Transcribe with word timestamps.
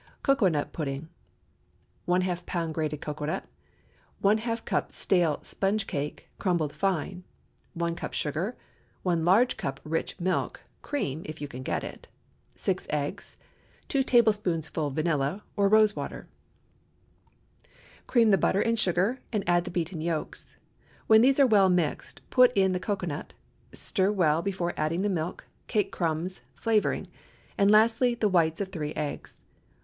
COCOANUT 0.23 0.73
PUDDING. 0.73 1.09
½ 2.07 2.45
lb. 2.45 2.73
grated 2.73 3.01
cocoanut. 3.01 3.43
½ 4.23 4.65
cup 4.65 4.91
stale 4.93 5.37
sponge 5.43 5.85
cake, 5.85 6.27
crumbed 6.39 6.71
fine. 6.71 7.23
1 7.75 7.93
cup 7.95 8.11
sugar. 8.11 8.57
1 9.03 9.23
large 9.23 9.57
cup 9.57 9.79
rich 9.83 10.19
milk—cream, 10.19 11.21
if 11.23 11.39
you 11.39 11.47
can 11.47 11.61
get 11.61 11.83
it. 11.83 12.07
6 12.55 12.87
eggs. 12.89 13.37
2 13.89 14.01
teaspoonfuls 14.01 14.91
vanilla, 14.91 15.43
or 15.55 15.69
rose 15.69 15.95
water. 15.95 16.27
Cream 18.07 18.31
the 18.31 18.39
butter 18.39 18.61
and 18.61 18.79
sugar, 18.79 19.19
and 19.31 19.43
add 19.47 19.65
the 19.65 19.69
beaten 19.69 20.01
yolks. 20.01 20.55
When 21.05 21.21
these 21.21 21.39
are 21.39 21.45
well 21.45 21.69
mixed, 21.69 22.27
put 22.31 22.51
in 22.55 22.71
the 22.71 22.79
cocoanut; 22.79 23.35
stir 23.71 24.11
well 24.11 24.41
before 24.41 24.73
adding 24.75 25.03
the 25.03 25.09
milk, 25.09 25.43
cake 25.67 25.91
crumbs, 25.91 26.41
flavoring; 26.55 27.07
and 27.55 27.69
lastly, 27.69 28.15
the 28.15 28.29
whites 28.29 28.59
of 28.61 28.69
three 28.69 28.95
eggs. 28.95 29.43